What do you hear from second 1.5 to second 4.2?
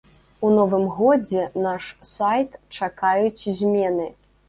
наш сайт чакаюць змены.